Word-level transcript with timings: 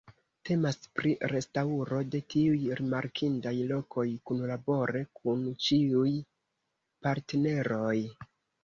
Temas 0.49 0.77
pri 0.99 1.11
restaŭro 1.33 1.99
de 2.15 2.21
tiuj 2.35 2.57
rimarkindaj 2.81 3.55
lokoj 3.75 4.09
kunlabore 4.31 5.03
kun 5.21 5.45
ĉiuj 5.69 6.19
partneroj. 7.07 7.97